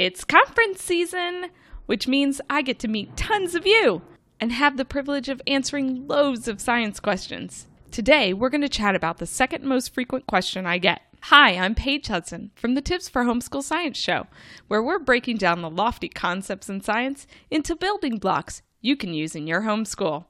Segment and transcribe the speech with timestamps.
[0.00, 1.50] It's conference season,
[1.84, 4.00] which means I get to meet tons of you
[4.40, 7.66] and have the privilege of answering loads of science questions.
[7.90, 11.02] Today, we're going to chat about the second most frequent question I get.
[11.24, 14.26] Hi, I'm Paige Hudson from the Tips for Homeschool Science Show,
[14.68, 19.36] where we're breaking down the lofty concepts in science into building blocks you can use
[19.36, 20.24] in your homeschool.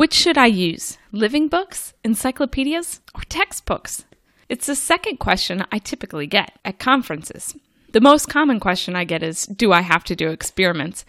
[0.00, 0.96] Which should I use?
[1.12, 4.06] Living books, encyclopedias, or textbooks?
[4.48, 7.54] It's the second question I typically get at conferences.
[7.92, 11.04] The most common question I get is Do I have to do experiments?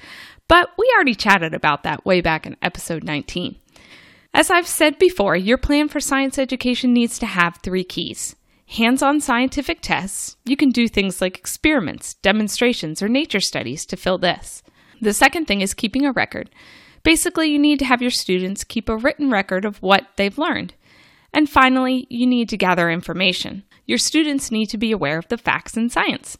[0.49, 3.55] But we already chatted about that way back in episode 19.
[4.33, 8.35] As I've said before, your plan for science education needs to have three keys
[8.65, 10.35] hands on scientific tests.
[10.43, 14.63] You can do things like experiments, demonstrations, or nature studies to fill this.
[14.99, 16.49] The second thing is keeping a record.
[17.03, 20.73] Basically, you need to have your students keep a written record of what they've learned.
[21.33, 23.63] And finally, you need to gather information.
[23.85, 26.37] Your students need to be aware of the facts in science.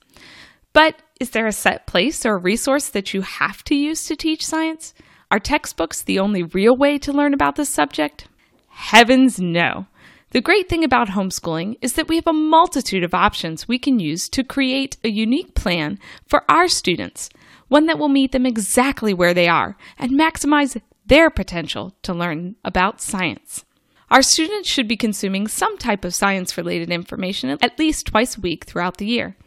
[0.73, 4.45] But is there a set place or resource that you have to use to teach
[4.45, 4.93] science?
[5.29, 8.27] Are textbooks the only real way to learn about this subject?
[8.69, 9.87] Heavens no.
[10.31, 13.99] The great thing about homeschooling is that we have a multitude of options we can
[13.99, 17.29] use to create a unique plan for our students
[17.67, 22.55] one that will meet them exactly where they are and maximize their potential to learn
[22.65, 23.63] about science.
[24.09, 28.41] Our students should be consuming some type of science related information at least twice a
[28.41, 29.37] week throughout the year.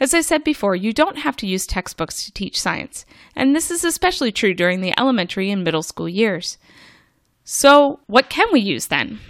[0.00, 3.70] As I said before, you don't have to use textbooks to teach science, and this
[3.70, 6.58] is especially true during the elementary and middle school years.
[7.44, 9.20] So, what can we use then?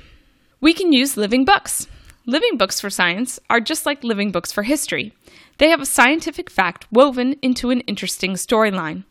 [0.60, 1.86] We can use living books.
[2.26, 5.12] Living books for science are just like living books for history.
[5.58, 9.04] They have a scientific fact woven into an interesting storyline.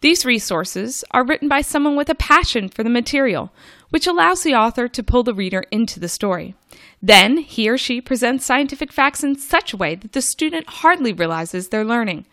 [0.00, 3.52] These resources are written by someone with a passion for the material,
[3.90, 6.54] which allows the author to pull the reader into the story.
[7.02, 11.12] Then, he or she presents scientific facts in such a way that the student hardly
[11.12, 12.26] realizes they're learning.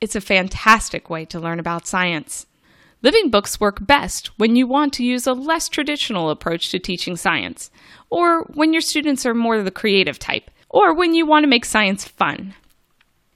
[0.00, 2.46] It's a fantastic way to learn about science.
[3.04, 7.16] Living books work best when you want to use a less traditional approach to teaching
[7.16, 7.70] science,
[8.08, 11.66] or when your students are more the creative type, or when you want to make
[11.66, 12.54] science fun.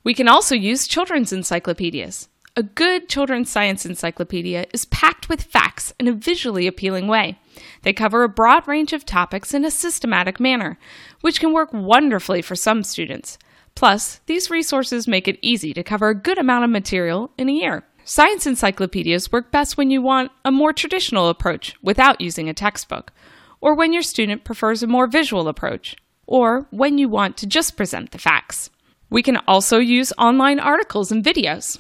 [0.05, 2.31] We can also use children's encyclopedias.
[2.57, 7.39] A good children's science encyclopedia is packed with facts in a visually appealing way.
[7.83, 10.79] They cover a broad range of topics in a systematic manner,
[11.21, 13.37] which can work wonderfully for some students.
[13.75, 17.53] Plus, these resources make it easy to cover a good amount of material in a
[17.53, 17.85] year.
[18.11, 23.13] Science encyclopedias work best when you want a more traditional approach without using a textbook,
[23.61, 25.95] or when your student prefers a more visual approach,
[26.27, 28.71] or when you want to just present the facts.
[29.11, 31.79] We can also use online articles and videos.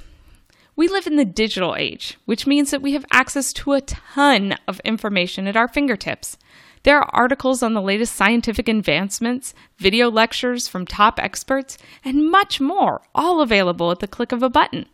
[0.76, 4.54] We live in the digital age, which means that we have access to a ton
[4.68, 6.36] of information at our fingertips.
[6.82, 12.60] There are articles on the latest scientific advancements, video lectures from top experts, and much
[12.60, 14.84] more, all available at the click of a button.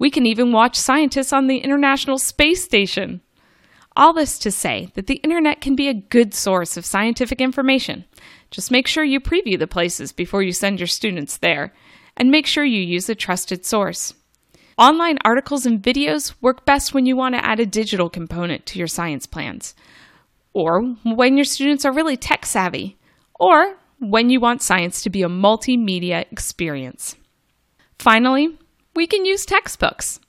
[0.00, 3.20] We can even watch scientists on the International Space Station.
[3.94, 8.06] All this to say that the internet can be a good source of scientific information.
[8.50, 11.74] Just make sure you preview the places before you send your students there,
[12.16, 14.14] and make sure you use a trusted source.
[14.78, 18.78] Online articles and videos work best when you want to add a digital component to
[18.78, 19.74] your science plans,
[20.54, 22.96] or when your students are really tech savvy,
[23.38, 27.16] or when you want science to be a multimedia experience.
[27.98, 28.56] Finally,
[28.94, 30.20] we can use textbooks.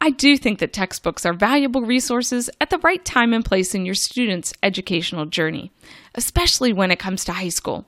[0.00, 3.86] I do think that textbooks are valuable resources at the right time and place in
[3.86, 5.72] your student's educational journey,
[6.14, 7.86] especially when it comes to high school.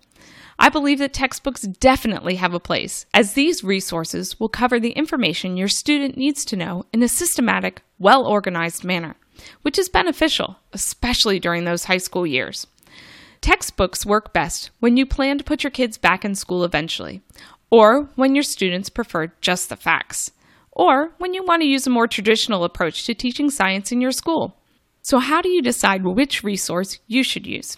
[0.59, 5.57] I believe that textbooks definitely have a place, as these resources will cover the information
[5.57, 9.15] your student needs to know in a systematic, well organized manner,
[9.63, 12.67] which is beneficial, especially during those high school years.
[13.41, 17.23] Textbooks work best when you plan to put your kids back in school eventually,
[17.71, 20.31] or when your students prefer just the facts
[20.79, 24.13] or when you want to use a more traditional approach to teaching science in your
[24.13, 24.57] school.
[25.03, 27.77] So, how do you decide which resource you should use?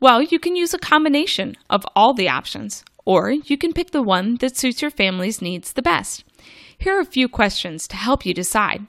[0.00, 4.02] Well, you can use a combination of all the options, or you can pick the
[4.02, 6.24] one that suits your family's needs the best.
[6.76, 8.86] Here are a few questions to help you decide.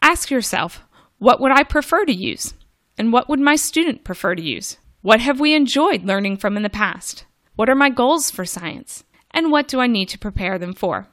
[0.00, 0.82] Ask yourself,
[1.18, 2.54] what would I prefer to use?
[2.96, 4.78] And what would my student prefer to use?
[5.02, 7.24] What have we enjoyed learning from in the past?
[7.56, 9.04] What are my goals for science?
[9.36, 11.08] And what do I need to prepare them for?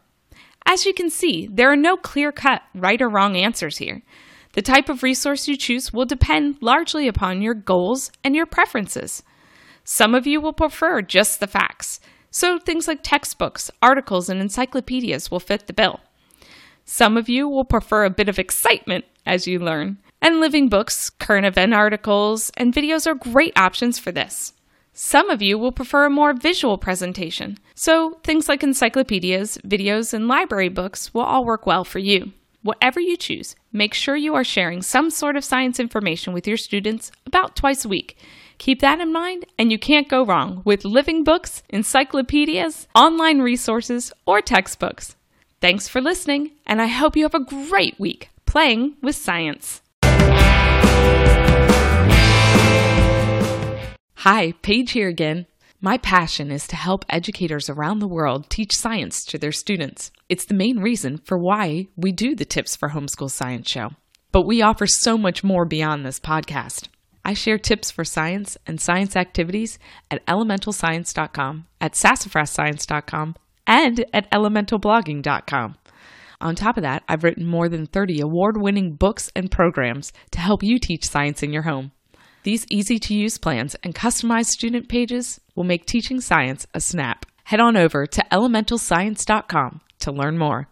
[0.65, 4.01] As you can see, there are no clear cut right or wrong answers here.
[4.53, 9.23] The type of resource you choose will depend largely upon your goals and your preferences.
[9.83, 11.99] Some of you will prefer just the facts,
[12.31, 15.99] so things like textbooks, articles, and encyclopedias will fit the bill.
[16.85, 21.09] Some of you will prefer a bit of excitement as you learn, and living books,
[21.09, 24.53] current event articles, and videos are great options for this.
[24.95, 30.27] Some of you will prefer a more visual presentation, so things like encyclopedias, videos, and
[30.27, 32.31] library books will all work well for you.
[32.61, 36.57] Whatever you choose, make sure you are sharing some sort of science information with your
[36.57, 38.17] students about twice a week.
[38.59, 44.13] Keep that in mind, and you can't go wrong with living books, encyclopedias, online resources,
[44.27, 45.15] or textbooks.
[45.59, 49.81] Thanks for listening, and I hope you have a great week playing with science.
[54.23, 55.47] Hi, Paige here again.
[55.81, 60.11] My passion is to help educators around the world teach science to their students.
[60.29, 63.89] It's the main reason for why we do the Tips for Homeschool Science show.
[64.31, 66.87] But we offer so much more beyond this podcast.
[67.25, 69.77] I share tips for science and science activities
[70.09, 73.35] at elementalscience.com, at sassafrasscience.com,
[73.67, 75.75] and at elementalblogging.com.
[76.39, 80.39] On top of that, I've written more than 30 award winning books and programs to
[80.39, 81.91] help you teach science in your home.
[82.43, 87.25] These easy to use plans and customized student pages will make teaching science a snap.
[87.45, 90.67] Head on over to elementalscience.com to learn more.